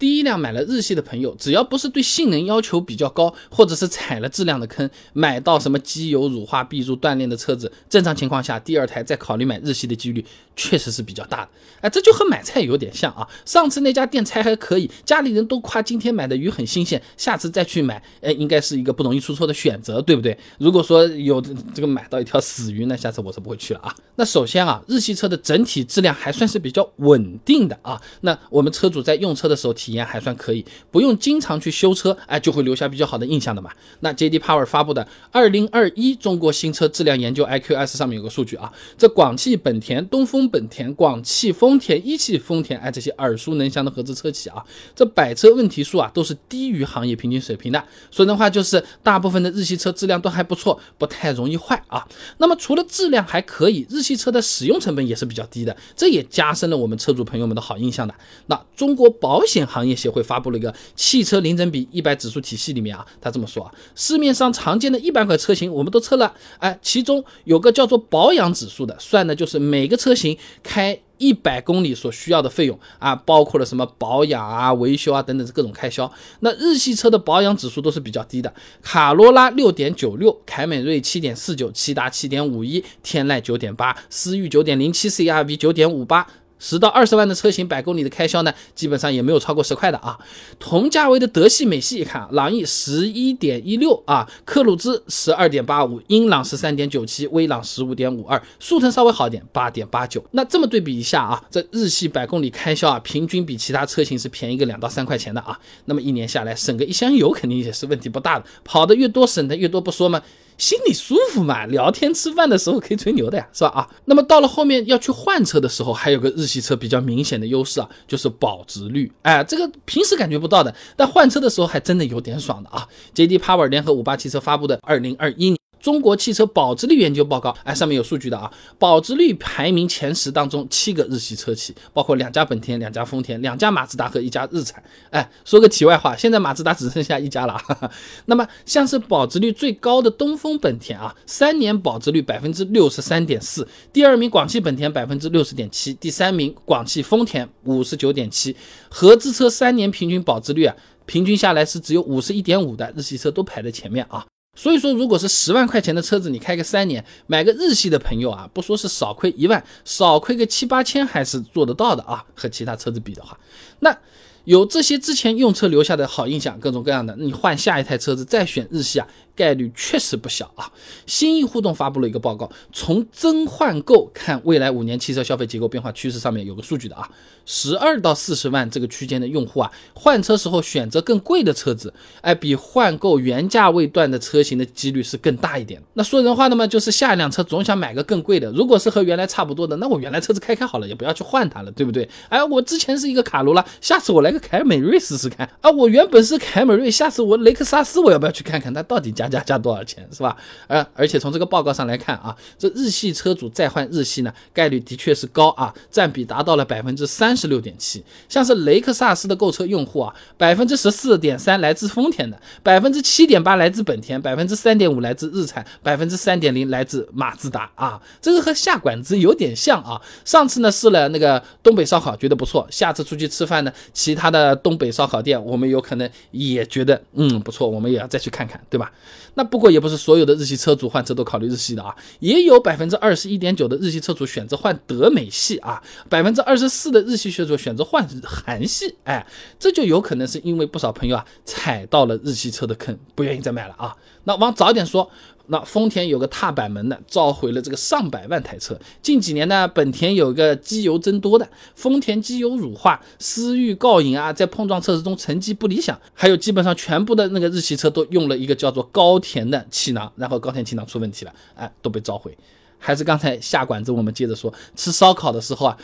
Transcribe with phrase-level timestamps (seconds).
[0.00, 10.24] 第一辆买了日系的朋友，只要不是对性能要求比较高，或者是踩了质量的坑，买到什么机油乳化、闭入锻炼的车子，正常情况下，第二台再考虑买日系的几率
[10.56, 11.50] 确实是比较大的。
[11.82, 13.28] 哎，这就和买菜有点像啊。
[13.44, 20.34] 上次那家店菜还可以，家里人都夸今天买的鱼很新鲜，下次再去买，哎，应该是一个不容易出错的选择，对不对？
[20.58, 21.38] 如果说有
[21.74, 23.94] 这个买到一条死鱼，那下次我是不会去了啊。
[24.16, 28.00] 那首先啊，日系车的整体质量还算是比较稳定的啊。
[28.22, 33.72] 那我们车主在用车的时候提体验还算可以，不用经常去修车，哎，就会留下比较好的印象的嘛。
[33.98, 44.64] 那 J D Power 发布的二零二一中国新车质量研究 I Q S 上面有个数据啊，这广汽本田、东风本田、广汽丰田、一汽丰田，哎，这些耳熟能详的合资车企啊，
[44.94, 47.82] 这百车问题数啊都是低于行业平均水平的。
[48.12, 52.06] 说真话就是大部分的日系车质量都还不错，不太容易坏啊。
[52.38, 58.14] 那么除了质量还可以，日系车的使用成本也是比较低的，这也加深了我们车主朋友们的好印象的。
[58.46, 76.10] 那中国保险行行业协会发布了一个汽车零整比一百指数体系里面啊，他这么说啊，市面上常见的一百款车型我们都测了，哎，其中有个叫做保养指数的，算的就是每个车型开一百公里所需要的费用啊，包括了什么保养啊、维修啊等等各种开销。
[76.40, 86.26] 那日系车的保养指数都是比较低的，卡罗拉六点九六，凯美瑞七点四九，骐达七点五一，天籁九点八，思域九点零七，CRV 九点五八。
[86.60, 90.16] 十到二十万的车型，百公里的开销呢，基本上也没有超过十块的啊。
[90.60, 100.22] 同价位的德系、美系一看，朗逸十一点一六啊，克鲁兹十二点八五，英朗十三点九七，威朗十五点五二，速腾稍微好点，八点八九。
[100.32, 105.58] 那这么对比一下啊，这日系百公里开销啊，平均比其他车型是便宜个两到三块钱的啊。
[105.86, 108.44] 那么一年下来，省个一箱油肯定也是问题不大的。
[108.62, 110.20] 跑的越多，省的越多不说嘛。
[110.60, 113.70] 心里舒服嘛，聊天吃饭的时候可以吹牛的呀，是吧？
[113.70, 119.10] 啊，那么到了后面要去换车的时候，还有个日系车比较明显的优势啊，就是保值率。
[119.22, 122.86] 哎，这个平时感觉不到的，但换车的时候还真的有点爽的啊。
[123.14, 125.58] J D Power 联合五八汽车发布的二零二一年。
[125.80, 128.50] 中国汽车保值率研究报告，哎，上面有数据的啊。
[128.78, 134.82] 保值率排名前十当中，七个日系车企，包括两家本田、两家丰田、两家马自达和一家日产。
[135.10, 137.60] 哎，说个题外话，现在马自达只剩下一家了。
[138.26, 148.54] 那么，像是保值率最高的东风本田啊，三年保值率百分之六十三点四，第二名广汽本田百分之六十点七，第三名广汽丰田五十九点七。
[148.88, 150.76] 合资车三年平均保值率啊，
[151.06, 154.24] 平均下来是只有五十一点五的，日系车都排在前面啊。
[154.56, 162.24] 所以说，如果是十万块钱的车子，你开个三年，买个日系的朋友啊，不说是少亏一万，少亏个七八千还是做得到的啊。
[162.34, 163.38] 和其他车子比的话，
[163.78, 163.96] 那
[164.44, 169.06] 有这些之前用车留下的好印象，各种各样的，你换下一台车子再选日系啊。
[169.40, 170.70] 概率确实不小啊！
[171.06, 177.08] 新意互动发布了一个报告，从增换购看未来五年汽车消费结构变化趋势，上面有个数据的啊，
[177.46, 185.82] 十二到四十万这个区间的用户啊，换车时候选择更贵的车子，哎，比换购原价位段的车型的几率是更大一点。
[185.94, 192.06] 那说人话的嘛，就是下一辆车总想买个更贵的，如果是和原来差不多的，那我原来车子开开好了，也不要去换它了，对不对？
[192.28, 200.36] 哎，我之前是一个卡罗拉，下次我来个凯美瑞试试看啊，我原本是凯美瑞，下次我雷克萨斯我要不要去看看它到底加加加多少钱是吧？
[200.66, 208.02] 呃，而且从这个报告上来看啊，这日系车主再换日系呢，概率的确是高啊，占比达到了百分之三十六点七。
[208.28, 218.00] 像是雷克萨斯的购车用户啊，百分之十四点三来自丰田的，百分之七点八来自本田，百分之三点五来自日产，百分之三点零来自马自达啊。
[218.20, 220.00] 这个和下馆子有点像啊。
[220.24, 228.90] 上次呢试了那个东北烧烤，觉得不错，下次出去吃饭呢，其他的东北烧烤店我们有可能也觉得嗯不错，我们也要再去看看，对吧？
[229.34, 239.26] 那不过也不是所有的日系车主换车都考虑日系的啊，也有百分之二十一点九的日系车主选择换德美系啊，百分之二十四的日系车主选择换韩系，哎，
[239.58, 243.96] 这就有可能是因为不少朋友啊踩到了日系车的坑，不愿意再买了啊。
[244.24, 245.10] 那往早点说。
[245.50, 248.78] 那丰田有个踏板门的，召回了这个上百万台车。
[249.02, 256.00] 近几年呢，本田有个机油增多的，丰田机油乳化，思域告隐啊，在碰撞测试中成绩不理想。
[256.14, 262.36] 还有基本上全部的那个日系车都用了一个叫做高田的气囊，然后高田气囊出问题了，哎，都被召回。
[262.78, 265.76] 还是刚才下馆子，我们接着说，吃烧烤的时候啊，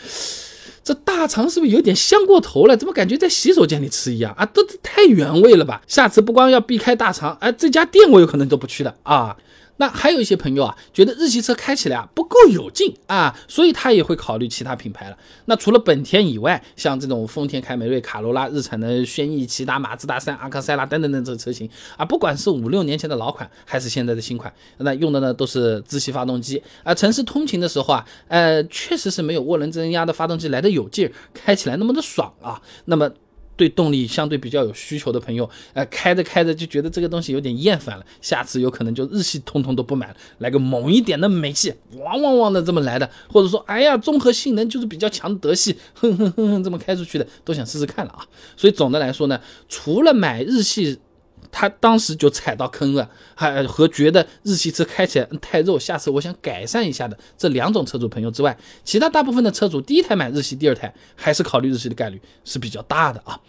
[0.85, 2.77] 这大肠是不是有点香过头了？
[2.77, 4.47] 怎么感觉在洗手间里吃一样啊？
[4.47, 5.83] 都太原味了吧？
[5.89, 9.37] 下次不光要避开大肠，哎，这家店我有可能都不去了啊。
[9.79, 15.19] 那还有一些朋友啊，觉得日系车开起来啊不够有劲啊，所以他也会考虑其他品牌了。
[15.45, 26.95] 那除了本田以外，像这种丰田凯美瑞、卡罗拉、日产的轩逸、骐达、马自达三、阿克赛拉等等等这个车型啊，不管是五六年前的老款，还是现在的新款，那用的呢都是自吸发动机啊。
[26.95, 32.61] 城市通勤的时候啊，呃，确实是没有涡轮增压的发动机来的有劲儿，开起来那么的爽啊。
[32.87, 33.11] 那么。
[33.57, 48.27] 对动力相对比较有需求的朋友，呃，开着开着就觉得这个东西有点厌烦了，下次有可能就日系通通都不买了，来个猛一点的美系，汪汪汪的这么来的，或者说，哎呀，综合性能就是比较强的德系，哼哼哼哼这么开出去的，都想试试看了啊。
[48.57, 50.99] 所以总的来说呢，除了买日系。
[51.59, 58.55] 他当时就踩到坑了，还和觉得日系车开起来太肉，下次我想改善一下的这两种车主朋友之外，
[58.85, 63.41] 其他大部分的车主第一台买日系，第二台还是考虑日系的概率是比较大的啊。